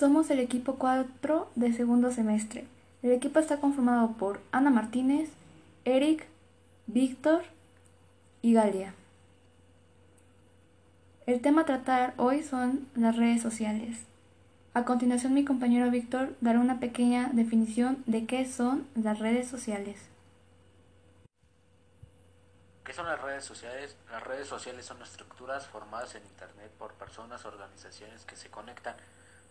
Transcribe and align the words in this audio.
Somos 0.00 0.30
el 0.30 0.40
equipo 0.40 0.76
4 0.76 1.50
de 1.56 1.74
segundo 1.74 2.10
semestre. 2.10 2.66
El 3.02 3.12
equipo 3.12 3.38
está 3.38 3.58
conformado 3.58 4.12
por 4.12 4.40
Ana 4.50 4.70
Martínez, 4.70 5.28
Eric, 5.84 6.26
Víctor 6.86 7.42
y 8.40 8.54
Galia. 8.54 8.94
El 11.26 11.42
tema 11.42 11.60
a 11.60 11.66
tratar 11.66 12.14
hoy 12.16 12.42
son 12.42 12.88
las 12.94 13.18
redes 13.18 13.42
sociales. 13.42 13.98
A 14.72 14.86
continuación 14.86 15.34
mi 15.34 15.44
compañero 15.44 15.90
Víctor 15.90 16.34
dará 16.40 16.60
una 16.60 16.80
pequeña 16.80 17.28
definición 17.34 18.02
de 18.06 18.24
qué 18.24 18.50
son 18.50 18.86
las 18.94 19.18
redes 19.18 19.48
sociales. 19.48 19.98
¿Qué 22.84 22.94
son 22.94 23.04
las 23.04 23.20
redes 23.20 23.44
sociales? 23.44 23.96
Las 24.10 24.24
redes 24.24 24.48
sociales 24.48 24.86
son 24.86 25.02
estructuras 25.02 25.66
formadas 25.66 26.14
en 26.14 26.24
Internet 26.24 26.70
por 26.78 26.94
personas 26.94 27.44
o 27.44 27.48
organizaciones 27.48 28.24
que 28.24 28.36
se 28.36 28.48
conectan 28.48 28.96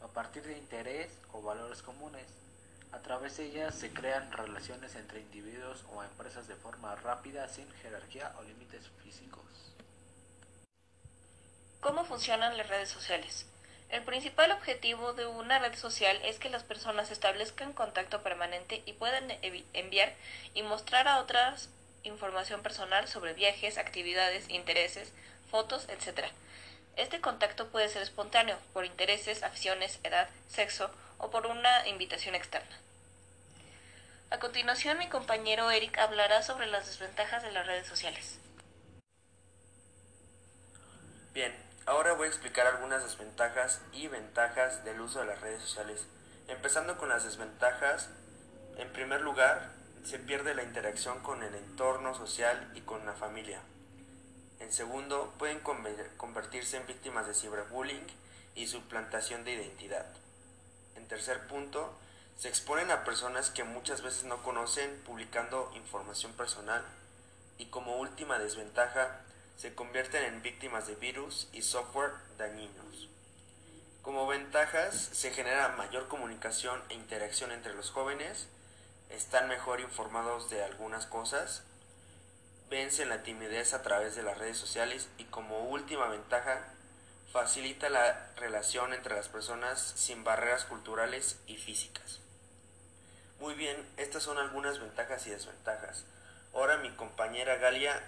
a 0.01 0.07
partir 0.07 0.43
de 0.43 0.57
interés 0.57 1.11
o 1.31 1.41
valores 1.41 1.81
comunes. 1.81 2.25
A 2.91 2.99
través 2.99 3.37
de 3.37 3.45
ellas 3.45 3.75
se 3.75 3.91
crean 3.91 4.31
relaciones 4.31 4.95
entre 4.95 5.19
individuos 5.21 5.85
o 5.93 6.03
empresas 6.03 6.47
de 6.47 6.55
forma 6.55 6.95
rápida, 6.95 7.47
sin 7.47 7.69
jerarquía 7.81 8.33
o 8.39 8.43
límites 8.43 8.89
físicos. 9.03 9.43
¿Cómo 11.79 12.03
funcionan 12.03 12.57
las 12.57 12.67
redes 12.67 12.89
sociales? 12.89 13.45
El 13.89 14.03
principal 14.03 14.51
objetivo 14.51 15.13
de 15.13 15.25
una 15.25 15.59
red 15.59 15.75
social 15.75 16.19
es 16.23 16.37
que 16.37 16.49
las 16.49 16.63
personas 16.63 17.09
establezcan 17.09 17.73
contacto 17.73 18.21
permanente 18.21 18.83
y 18.85 18.93
puedan 18.93 19.31
enviar 19.73 20.13
y 20.53 20.61
mostrar 20.63 21.07
a 21.07 21.19
otras 21.19 21.69
información 22.03 22.61
personal 22.61 23.07
sobre 23.07 23.33
viajes, 23.33 23.77
actividades, 23.77 24.49
intereses, 24.49 25.11
fotos, 25.49 25.87
etc. 25.89 26.27
Este 26.99 27.21
contacto 27.21 27.69
puede 27.69 27.87
ser 27.87 28.01
espontáneo, 28.01 28.57
por 28.73 28.83
intereses, 28.83 29.41
aficiones, 29.43 30.01
edad, 30.03 30.27
sexo 30.49 30.91
o 31.17 31.31
por 31.31 31.47
una 31.47 31.87
invitación 31.87 32.35
externa. 32.35 32.77
A 34.31 34.39
continuación, 34.39 34.97
mi 34.97 35.07
compañero 35.07 35.71
Eric 35.71 35.97
hablará 35.97 36.43
sobre 36.43 36.67
las 36.67 36.87
desventajas 36.87 37.41
de 37.41 37.53
las 37.53 37.65
redes 37.65 37.87
sociales. 37.87 38.37
Bien, 41.33 41.55
ahora 41.85 42.11
voy 42.15 42.25
a 42.25 42.31
explicar 42.31 42.67
algunas 42.67 43.01
desventajas 43.01 43.79
y 43.93 44.09
ventajas 44.09 44.83
del 44.83 44.99
uso 44.99 45.21
de 45.21 45.27
las 45.27 45.39
redes 45.39 45.63
sociales. 45.63 46.05
Empezando 46.49 46.97
con 46.97 47.07
las 47.07 47.23
desventajas, 47.23 48.09
en 48.75 48.91
primer 48.91 49.21
lugar, 49.21 49.71
se 50.03 50.19
pierde 50.19 50.53
la 50.53 50.63
interacción 50.63 51.23
con 51.23 51.43
el 51.43 51.55
entorno 51.55 52.13
social 52.13 52.69
y 52.75 52.81
con 52.81 53.05
la 53.05 53.13
familia. 53.13 53.61
En 54.59 54.73
segundo, 54.73 55.33
pueden 55.37 55.59
convertirse 55.59 56.77
en 56.77 56.85
víctimas 56.85 57.27
de 57.27 57.33
ciberbullying 57.33 58.05
y 58.55 58.67
suplantación 58.67 59.43
de 59.43 59.53
identidad. 59.53 60.05
En 60.95 61.07
tercer 61.07 61.47
punto, 61.47 61.97
se 62.37 62.49
exponen 62.49 62.91
a 62.91 63.03
personas 63.03 63.49
que 63.49 63.63
muchas 63.63 64.01
veces 64.01 64.23
no 64.23 64.43
conocen 64.43 65.01
publicando 65.05 65.71
información 65.75 66.33
personal. 66.33 66.83
Y 67.57 67.65
como 67.65 67.97
última 67.97 68.39
desventaja, 68.39 69.21
se 69.57 69.75
convierten 69.75 70.23
en 70.23 70.41
víctimas 70.41 70.87
de 70.87 70.95
virus 70.95 71.49
y 71.51 71.61
software 71.61 72.11
dañinos. 72.37 73.09
Como 74.01 74.25
ventajas, 74.27 74.95
se 74.95 75.31
genera 75.31 75.75
mayor 75.75 76.07
comunicación 76.07 76.81
e 76.87 76.93
interacción 76.93 77.51
entre 77.51 77.73
los 77.73 77.91
jóvenes, 77.91 78.47
están 79.09 79.49
mejor 79.49 79.81
informados 79.81 80.49
de 80.49 80.63
algunas 80.63 81.05
cosas, 81.05 81.63
vencen 82.69 83.09
la 83.09 83.23
timidez 83.23 83.73
a 83.73 83.81
través 83.81 84.15
de 84.15 84.23
las 84.23 84.37
redes 84.37 84.57
sociales 84.57 85.09
y 85.17 85.25
como 85.25 85.69
última 85.69 86.07
ventaja 86.07 86.73
facilita 87.31 87.89
la 87.89 88.31
relación 88.37 88.93
entre 88.93 89.15
las 89.15 89.27
personas 89.27 89.79
sin 89.95 90.23
barreras 90.23 90.65
culturales 90.65 91.39
y 91.47 91.57
físicas. 91.57 92.19
Muy 93.39 93.53
bien, 93.53 93.87
estas 93.97 94.23
son 94.23 94.37
algunas 94.37 94.79
ventajas 94.79 95.25
y 95.27 95.29
desventajas. 95.29 96.05
Ahora 96.53 96.77
mi 96.77 96.91
compañera 96.95 97.55
Galia 97.57 98.01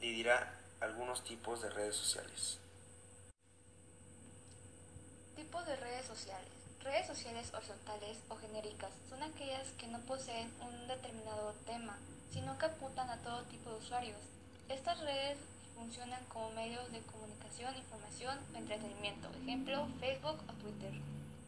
le 0.00 0.08
dirá 0.08 0.58
algunos 0.80 1.24
tipos 1.24 1.62
de 1.62 1.70
redes 1.70 1.96
sociales. 1.96 2.58
Tipos 5.36 5.66
de 5.66 5.76
redes 5.76 6.06
sociales. 6.06 6.63
Redes 6.84 7.06
sociales 7.06 7.50
horizontales 7.54 8.18
o 8.28 8.36
genéricas 8.36 8.90
son 9.08 9.22
aquellas 9.22 9.66
que 9.78 9.86
no 9.86 9.98
poseen 10.00 10.52
un 10.60 10.86
determinado 10.86 11.54
tema, 11.64 11.96
sino 12.30 12.58
que 12.58 12.66
apuntan 12.66 13.08
a 13.08 13.16
todo 13.18 13.42
tipo 13.44 13.70
de 13.70 13.78
usuarios. 13.78 14.20
Estas 14.68 15.00
redes 15.00 15.38
funcionan 15.74 16.22
como 16.26 16.50
medios 16.50 16.92
de 16.92 17.00
comunicación, 17.00 17.74
información 17.74 18.38
o 18.52 18.58
entretenimiento, 18.58 19.30
ejemplo 19.42 19.88
Facebook 19.98 20.38
o 20.46 20.52
Twitter. 20.60 20.92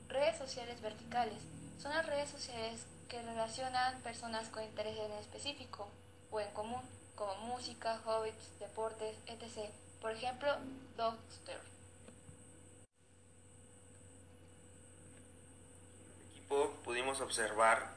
Redes 0.08 0.38
sociales 0.38 0.80
verticales 0.80 1.42
son 1.82 1.92
las 1.92 2.06
redes 2.06 2.30
sociales 2.30 2.86
que 3.10 3.20
relacionan 3.20 4.00
personas 4.00 4.48
con 4.48 4.64
interés 4.64 4.96
en 4.96 5.12
específico 5.12 5.86
o 6.30 6.40
en 6.40 6.50
común, 6.52 6.80
como 7.14 7.34
música, 7.46 8.00
hobbies, 8.06 8.34
deportes, 8.58 9.14
etc. 9.26 9.70
Por 10.00 10.12
ejemplo, 10.12 10.56
Dogster. 10.96 11.75
Observar 17.20 17.90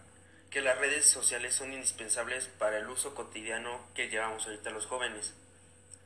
que 0.49 0.61
las 0.61 0.77
redes 0.77 1.05
sociales 1.05 1.53
son 1.53 1.73
indispensables 1.73 2.45
para 2.57 2.77
el 2.77 2.89
uso 2.89 3.13
cotidiano 3.13 3.79
que 3.93 4.09
llevamos 4.09 4.45
ahorita 4.45 4.71
los 4.71 4.87
jóvenes. 4.87 5.33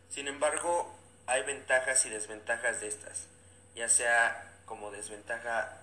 Sin 0.09 0.27
embargo, 0.27 0.93
hay 1.25 1.43
ventajas 1.43 2.05
y 2.05 2.09
desventajas 2.09 2.81
de 2.81 2.89
estas, 2.89 3.27
ya 3.75 3.87
sea 3.87 4.53
como 4.65 4.91
desventaja 4.91 5.77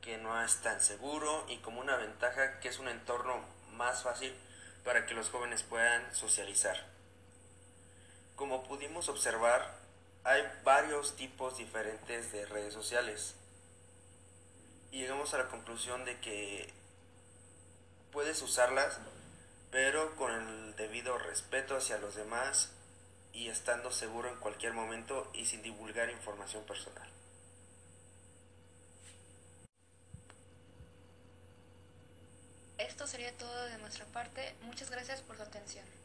que 0.00 0.18
no 0.18 0.42
es 0.42 0.56
tan 0.56 0.80
seguro 0.80 1.46
y 1.48 1.58
como 1.58 1.80
una 1.80 1.96
ventaja 1.96 2.58
que 2.58 2.68
es 2.68 2.78
un 2.78 2.88
entorno 2.88 3.40
más 3.72 4.02
fácil 4.02 4.34
para 4.84 5.06
que 5.06 5.14
los 5.14 5.30
jóvenes 5.30 5.62
puedan 5.62 6.14
socializar. 6.14 6.76
Como 8.34 8.64
pudimos 8.64 9.08
observar, 9.08 9.76
hay 10.24 10.42
varios 10.64 11.14
tipos 11.16 11.56
diferentes 11.56 12.32
de 12.32 12.46
redes 12.46 12.74
sociales 12.74 13.36
y 14.92 14.98
llegamos 14.98 15.32
a 15.32 15.38
la 15.38 15.48
conclusión 15.48 16.04
de 16.04 16.20
que 16.20 16.70
puedes 18.12 18.40
usarlas, 18.42 18.98
pero 19.70 20.14
con 20.16 20.30
el 20.32 20.76
debido 20.76 21.18
respeto 21.18 21.74
hacia 21.74 21.98
los 21.98 22.14
demás 22.14 22.70
y 23.32 23.48
estando 23.48 23.90
seguro 23.90 24.28
en 24.28 24.36
cualquier 24.36 24.74
momento 24.74 25.30
y 25.32 25.46
sin 25.46 25.62
divulgar 25.62 26.10
información 26.10 26.62
personal. 26.64 27.08
Esto 32.76 33.06
sería 33.06 33.32
todo 33.38 33.64
de 33.64 33.78
nuestra 33.78 34.04
parte. 34.06 34.54
Muchas 34.62 34.90
gracias 34.90 35.22
por 35.22 35.36
su 35.36 35.42
atención. 35.42 36.01